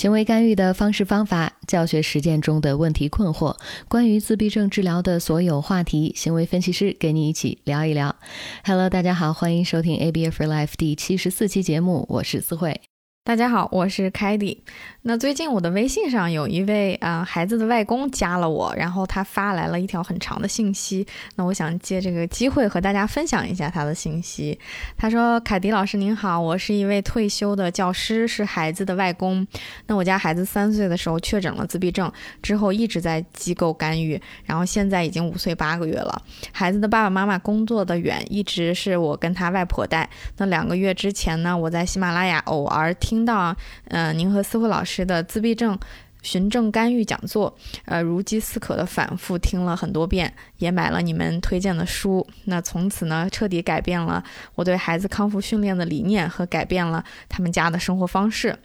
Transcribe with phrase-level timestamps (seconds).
[0.00, 3.54] 行为干预的方式方法、教学实践中的问题困惑，
[3.86, 8.16] 关于自闭症治疗的所有话题，行为分析师跟你一起聊一聊。
[8.64, 12.80] Hello，大家好，欢迎收听 ABA for Life 第七十四期节目，我是思慧。
[13.30, 14.60] 大家好，我是凯蒂。
[15.02, 21.06] 那最近我的微信上有一位啊孩子的外公加了我，然后他发来了一条很长的信息。
[21.36, 24.58] 那我想借这个机会和大家分享一下他的信息。
[24.96, 29.46] 他说：“凯迪老师您好，我是一位退休的教师，是孩子的外公。
[29.86, 36.20] 那我家孩子三岁的时候确诊了自闭症，之后一直在机构干预，然后现在已经五岁八个月了。
[36.50, 40.10] 孩子的爸爸妈妈工作的远，一直是我跟他外婆带。
[40.36, 43.54] 那两个月之前呢，我在喜马拉雅偶尔听。”听到，
[43.88, 45.78] 嗯，您和思慧老师的自闭症
[46.22, 52.26] 循证干预讲座，呃，如饥似渴的反复听了很多遍，也买了你们推荐的书。
[52.44, 58.58] 那从此呢，彻底改变了我对孩子康复训练的理念，和改变了他们家的生活方式。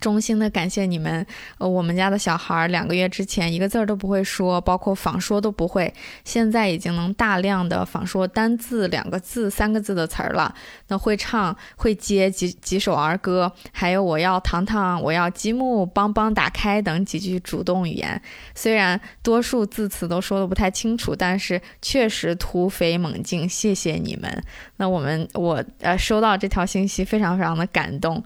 [0.00, 1.24] 衷心的感谢你们，
[1.58, 5.92] 呃，我们家的小孩两个月之前一个字儿都不会说，包括仿说都不会，
[6.24, 10.54] 现在已经能大量的仿说单字、两个字、三个字的词儿了。
[10.88, 18.20] 那会唱、会接几几首儿歌，还有我要糖糖、我要积木、帮帮打开等几句主动语言。
[18.54, 23.48] 虽然多数字词都说的不太清楚，但是确实突飞猛进。
[23.48, 24.42] 谢谢你们。
[24.76, 28.22] 那我们我呃收到这条信息，非常非常的感动。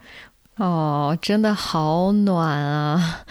[0.56, 3.26] 哦，真的好暖啊！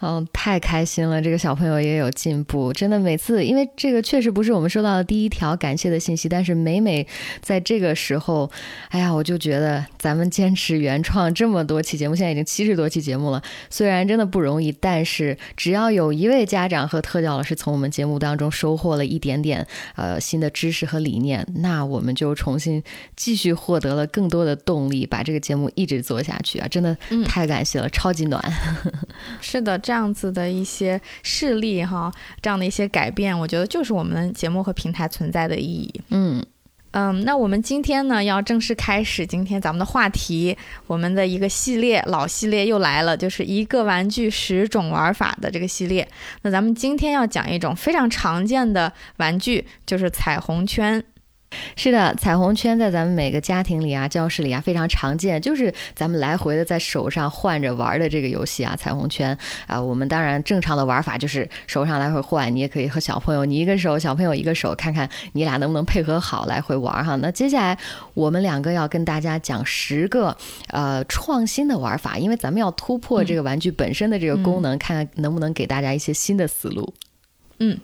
[0.00, 2.72] 嗯，太开心了，这个小朋友也有进步。
[2.72, 7.06] 真的，每次因为这个确实不是我们收到的第一条感谢的信息，但是每每
[7.40, 8.50] 在这个时候，
[8.88, 13.40] 哎呀，我就觉得咱们坚持原创这么多期节目，现在已经七十多期节目了。
[13.70, 19.64] 虽然真的不容易，但是只要有一位家长和特教老师从我们节目当中收获了一点点
[19.94, 22.82] 呃新的知识和理念，那我们就重新
[23.14, 26.63] 继续获得了更多的动力，把这个节目一直做下去。
[26.68, 28.42] 真的太感谢了，超级暖。
[29.40, 36.00] 是的，这样子的一些事例哈，这样的一些改变，我觉得就是我们节目和平台存在的意义。
[36.10, 36.44] 嗯
[36.96, 46.08] 嗯，那我们今天呢要正式开始今天咱们的话题，我们的一个系列老系列又来了，就是一个玩具十种玩法的这个系列。
[46.42, 51.02] 那咱们今天要讲一种非常常见的玩具，就是彩虹圈。
[51.76, 58.74] 是的，彩虹圈在咱们每个家庭里啊、教室里啊非常常见，就是咱们来回的在手上换着玩的这个游戏啊。
[58.76, 67.16] 彩虹圈啊，我们当然正常的玩法就是手上来回换，你也可以和小朋友，你一个手，小朋友一个手，看看你俩能不能配合好来回玩哈。
[67.16, 67.78] 那接下来
[68.14, 70.36] 我们两个要跟大家讲十个
[70.68, 76.92] 呃创新的玩法，因为咱们要突破这个玩具本身的这个功能，看看能不能给大家一些新的思路。
[77.58, 77.78] 嗯。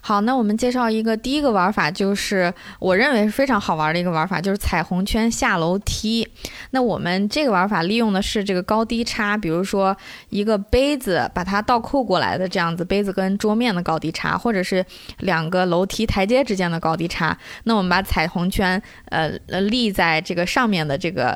[0.00, 6.26] 好，那我们介绍一个第一个玩法，就是我认为是非常好玩的一个玩法，就是彩虹圈下楼梯。
[6.70, 9.96] 那我们这个玩法利用的是这个高低差，比如说
[10.30, 14.84] 一个杯子把它倒扣过来的这样子，杯子跟桌面的高低差，或者是
[15.18, 17.36] 两个楼梯台阶之间的高低差。
[17.64, 19.28] 那我们把彩虹圈呃
[19.60, 21.32] 立在这个上面的这个。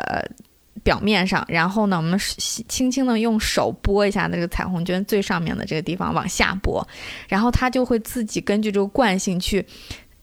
[0.87, 2.17] 表面上，然后呢，我们
[2.69, 6.87] 轻轻的用手拨一下那个彩虹圈最上面的这个地方，往下拨，
[7.29, 9.67] 然后它就会自己根据这个惯性去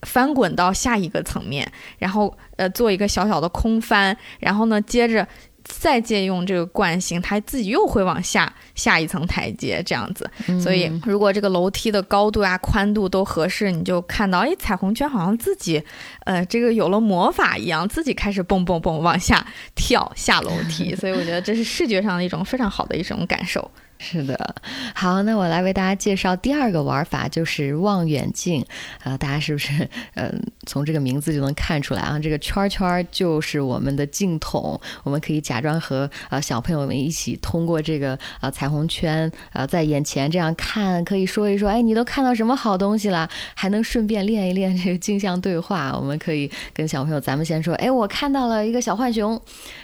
[0.03, 1.69] 翻滚到下一个层面，
[1.99, 5.27] 然后呃做一个小小的空翻，然后呢接着。
[5.63, 10.29] 再借用这个惯性，它自己又会往下下一层台阶，这样子。
[10.61, 15.81] 所以，如果这个楼梯的高度啊、宽度都合适，你就看到，哎，彩虹圈好像自己，
[16.25, 20.95] 呃，这个有了魔法一样，自己开始蹦蹦蹦往下跳下楼梯。
[20.97, 23.71] 所以，我觉得这是视觉上的一种非常好的一种感受。
[23.99, 24.55] 是的，
[24.93, 28.65] 好，那我来为大家介绍第二个玩法，就是望远镜。
[29.03, 32.19] 呃，大家是不是，嗯，从这个名字就能看出来啊？
[32.19, 43.29] 这个圈圈就是我们的镜筒，我们可以假装和呃小朋友们一起通过这个呃彩虹圈呃在眼前这样看，可以说一说，哎，你都看到什么好东西了？
[43.55, 45.97] 还能顺便练一练这个镜像对话。
[45.97, 49.41] 我们可以跟小朋友，咱们先说，哎，我看到了一个小浣熊，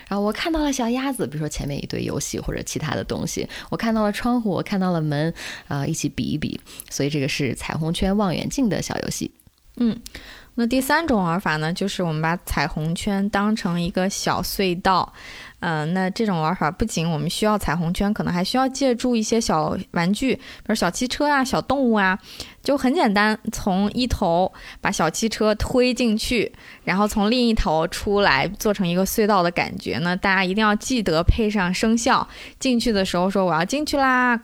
[0.10, 4.10] 然后我看到了小鸭子，比如说前面一堆游戏或者其他的东西，我看到到了。
[4.20, 5.34] 窗户，我看到了门，
[5.68, 6.60] 啊，一起比一比，
[6.90, 9.32] 所以这个是彩虹圈望远镜的小游戏。
[9.78, 9.98] 嗯，
[10.56, 15.14] 那第三种玩法呢，就是我们把彩虹圈当成一个小隧道。
[15.62, 22.18] 嗯，那这种玩法不仅我们需要彩虹圈，可能还需要借助一些小玩具，比如小汽车啊、小动物啊，
[22.64, 26.50] 就很简单，从一头把小汽车推进去，
[26.86, 30.16] 然后从另一头出来，做成一个隧道的感觉呢。
[30.16, 32.26] 大家一定要记得配上声效，
[32.58, 34.38] 进去的时候说我要进去啦，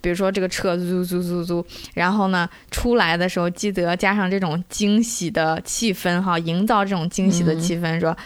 [0.00, 8.16] 比如说这个车嘟嘟嘟嘟，然后呢出来的时候记得加上这种惊喜的气氛哈，营造这种惊喜的气氛，说。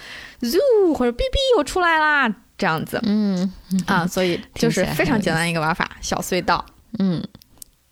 [0.41, 3.00] Zoo 或者 bb 我出来啦，这样子。
[3.05, 3.53] 嗯
[3.87, 6.65] 啊，所以就是非常简单一个玩法，小隧道。
[6.99, 7.23] 嗯。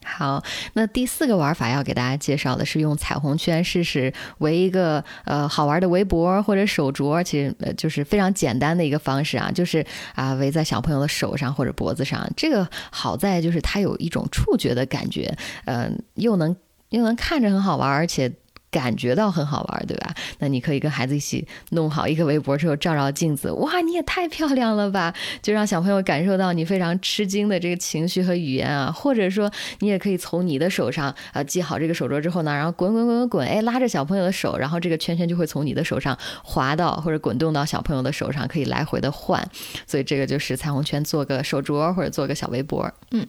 [0.07, 0.45] 好，
[0.75, 12.31] 那第四个玩法要给大家介绍的是用彩虹圈试试围一个呃好玩的围脖或者手镯，其实呃就是非常简单的一个方式啊，就是啊围在小朋友的手上或者脖子上。
[12.37, 16.55] 这个好在就是它有一种触觉的感觉，嗯，又能
[16.91, 18.31] 又能看着很好玩，而且。
[18.75, 20.13] 感觉到很好玩，对吧？
[20.41, 25.15] 那你可以跟孩子一起弄好一个围脖之后，照照镜子，哇，你也太漂亮了吧！
[25.41, 28.91] 就让小朋友感受到你非常吃惊的这个情绪和语言啊。
[28.91, 29.49] 或者说，
[29.79, 39.49] 你也可以从你的手上啊系好这个手镯之后呢，然后滚滚滚滚滚，哎，拉着小朋友的手，然后这个圈圈就会从你的手上滑到或者滚动到小朋友的手上，可以来回的换。
[39.87, 43.25] 所以这个就是彩虹圈做个手镯或者做个小围脖，嗯。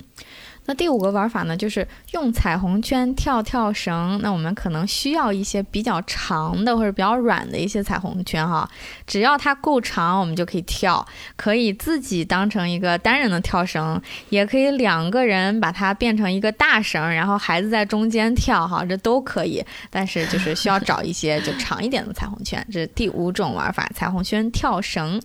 [0.65, 4.19] 那第五个玩法呢，就是用彩虹圈跳跳绳。
[4.21, 8.69] 那我们可能需要一些比较长的或者比较软的一些彩虹圈哈，
[9.05, 11.05] 只要它够长，我们就可以跳。
[11.35, 19.63] 可以自己当成一个单人的跳绳，也可以两个人把它变成一个大绳，然后孩子在中间跳哈，这都可以。
[19.89, 22.65] 但是就是需要找一些就长一点的彩虹圈。
[22.71, 25.21] 这是第五种玩法，彩虹圈跳绳。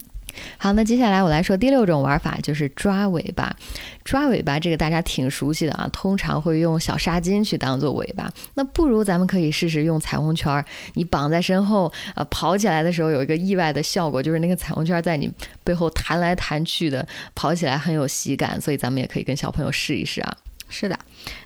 [0.58, 3.54] 好，那接下来我来说第六种玩法，就是抓尾巴。
[4.04, 8.30] 抓尾巴这个大家挺熟悉的啊，通常会用小纱巾去当做尾巴。
[8.54, 15.30] 那不如咱们可以试试用彩虹圈，你绑在身后，呃，跑起来的时候有一个意外的效果，就是那个彩虹圈在你
[15.62, 18.60] 背后弹来弹去的，跑起来很有喜感。
[18.60, 20.36] 所以咱们也可以跟小朋友试一试啊。
[20.68, 20.98] 是的，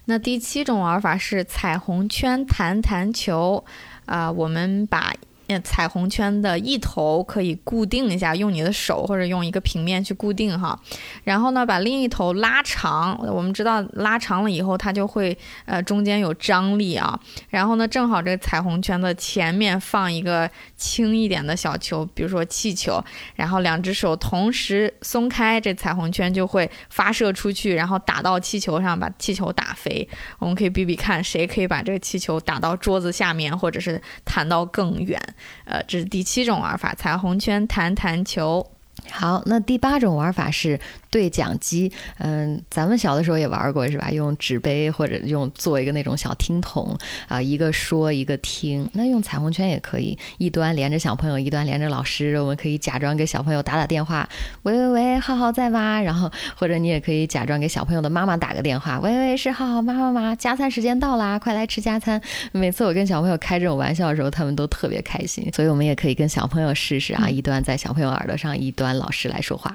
[0.06, 3.64] 那第七种玩法是彩虹圈弹弹球，
[4.06, 5.14] 啊，我们把。
[5.46, 10.78] 那彩虹圈的一头可以固定一下，用你的手或者用一个平面去固定哈。
[11.22, 13.18] 然后呢，把另一头拉长。
[13.26, 15.36] 我们知道拉长了以后，它就会
[15.66, 17.18] 呃中间有张力啊。
[17.50, 23.02] 然后呢，正好这个彩虹圈的前面放一个轻一点的小球，比如说气球。
[23.34, 30.08] 然后两只手同时松开，这彩虹圈就会发射出去，然后打到气球上，把气球打飞。
[30.38, 35.20] 我们可以比比看，谁可以把这个气球打到桌子下面，或者是弹到更远。
[35.64, 38.64] 呃，这是第七种玩法，彩虹圈弹弹球。
[39.10, 40.78] 好，那第八种玩法是
[41.10, 41.92] 对讲机。
[42.18, 44.10] 嗯，咱们小的时候也玩过，是吧？
[44.10, 46.96] 用纸杯或者用做一个那种小听筒
[47.28, 48.88] 啊，一个说一个听。
[48.92, 52.40] 那用彩虹圈也可以，一端连着小朋友，一端连着老师。
[52.40, 54.28] 我们可以假装给小朋友打打电话，
[54.62, 56.00] 喂喂喂，浩浩在吗？
[56.00, 60.34] 然后或者你也可以假装给小朋友的妈妈打个电话，喂喂，是浩浩妈妈吗？
[60.34, 62.20] 加餐时间到啦，快来吃加餐。
[62.52, 65.48] 每次我跟小朋友开这种玩笑的时候，他们都特别开心。
[65.52, 68.83] 所以我们也可以跟小朋友试试啊，一端在小朋友耳朵上，一端。
[68.92, 69.74] 老师来说话。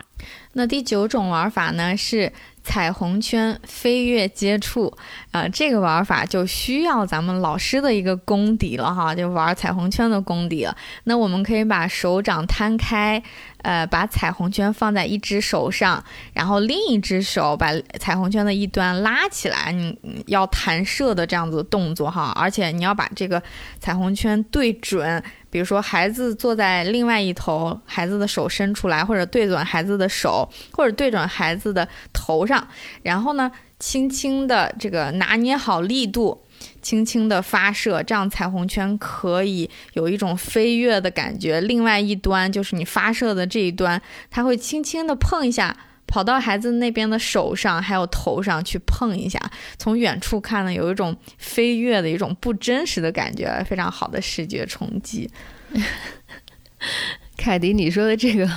[0.54, 4.94] 那第九种玩法呢是彩虹圈飞跃接触，
[5.32, 10.76] 啊，这个玩法就需要咱们老师的一个功底了哈，就玩彩虹圈的功底了。
[11.06, 13.22] 那我们可以把手掌摊开，
[13.62, 16.04] 呃，把彩虹圈放在一只手上，
[16.34, 19.98] 然后另一只手把彩虹圈的一端拉起来，你
[20.28, 23.42] 要弹射的这样子动作哈，而且你要把这个
[23.80, 25.24] 彩虹圈对准。
[25.50, 32.68] 比如说，孩子坐在另外一头，孩子的手伸出来，或者对准孩子的手，或者对准孩子的头上，
[33.04, 36.44] 然后呢，轻轻的这个拿捏好力度，
[36.82, 41.60] 轻轻的发射，这样彩虹圈可以有一种飞跃的感觉。
[41.62, 45.76] 另外一端就是你发射的这一端，它会轻轻的碰一下。
[46.10, 49.40] 跑到孩子那边的手上，还有头上去碰一下，
[49.78, 55.30] 从远处看呢，有一种飞跃的一种不真实的感觉，非常好的视觉冲击。
[57.38, 58.50] 凯迪，你说的这个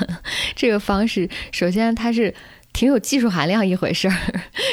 [0.56, 2.34] 这个方式，首先它是。
[2.74, 4.16] 挺有技术含量一回事儿，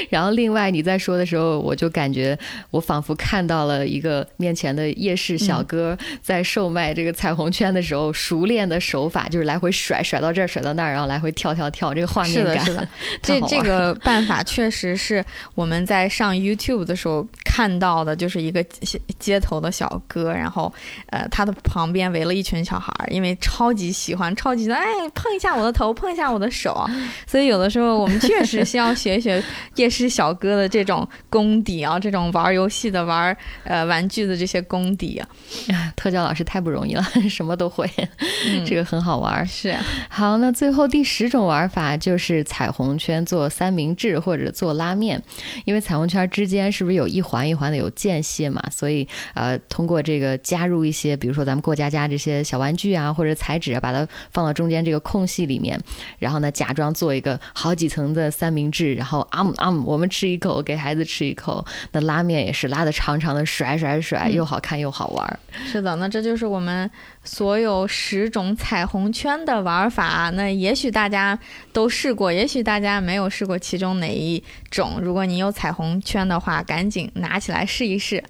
[0.09, 2.37] 然后另外你在说的时候，我就感觉
[2.71, 12.87] 我仿佛看到了一个面前的夜市小哥在售卖这个彩虹圈的时候，熟练的手法就是来回甩，甩到这儿，甩到那儿，然后来回跳跳跳，这个画面感，是的，
[13.21, 15.23] 这这个 办法确实是
[15.55, 17.25] 我们在上 YouTube 的时候
[17.59, 18.63] 看到的，就是一个
[19.19, 20.73] 街头的小哥，然后
[21.07, 26.89] 呃，他的旁边围了一群小孩，因为超级喜欢，超级的哎，碰一下我的头，碰一下我的手，
[27.27, 27.89] 所以有的时候。
[27.99, 29.43] 我们确实需要学一学
[29.75, 33.35] 夜市小哥的这种功底啊，这种玩游戏的、玩
[33.65, 35.27] 呃玩具的这些功底啊。
[35.97, 37.89] 特教老师太不容易了， 什么都会，
[38.65, 39.45] 这个很好玩。
[39.45, 39.75] 是
[40.07, 45.21] 好，那最后第十种玩法就是彩虹圈做三明治或者做拉面，
[45.65, 48.61] 因为彩虹圈之间是不是有一环一环的有间隙嘛？
[48.71, 55.81] 所以呃，通过这个加入一些，比如说咱们过家家这些小玩具啊，或者彩纸啊，把它放到中间这个空隙里面，
[56.19, 57.75] 然后呢，假装做一个好。
[57.79, 61.65] 几层的三明治，然后啊姆啊姆，我们吃一口，给孩子吃一口。
[61.93, 65.39] 那拉面也是拉的长长的，甩甩甩，又好看又好玩。
[65.65, 66.91] 是的，那这就是我们。
[67.31, 70.31] 所有十种彩虹圈的玩法。
[70.33, 71.37] 那也许大家
[71.71, 74.99] 都试过，也许大家没有试过其中哪一种。
[74.99, 78.23] 如果你有彩虹圈的话，赶紧拿起来试一试。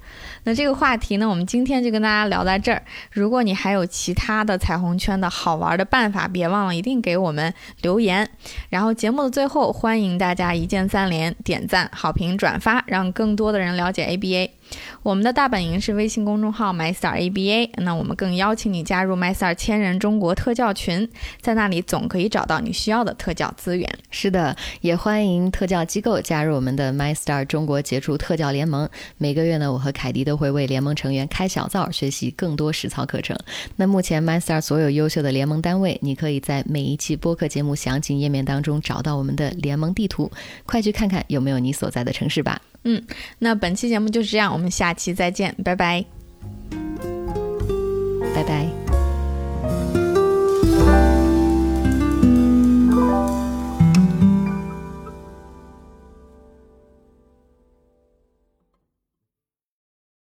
[0.44, 2.84] 那这个话题呢，我们今天就跟大家聊在这儿。
[3.10, 8.30] 如果你还有其他的彩虹圈的好玩的办法，别忘了一定给我们留言。
[8.68, 14.50] 然后节目的最后，欢迎大家一键三连、点赞、好评、转发，让更多的人了解 ABA。
[15.04, 21.10] 我们的大本营是微信公众号 MyStarABA，那我们更邀请你加入 MyStar 千人中国特教群，
[21.42, 23.90] 在那里总可以找到你需要的特教资源。
[24.10, 28.90] 是的，也欢迎特教机构加入我们的 MyStar 中国杰出特教联盟。
[29.18, 33.38] 每个月呢，我和凯迪都会为联盟成员开小灶，学习更多实操课程。
[33.78, 40.32] 那目前 MyStar 所有优秀的联盟单位，你可以在每一期播客节目详情页面当中找到我们的联盟地图，
[40.66, 42.62] 快去看看有没有你所在的城市吧。
[42.84, 43.04] 嗯，
[43.40, 46.06] 那本期节目就是这样，我们下期再见，拜拜，
[48.34, 48.79] 拜拜。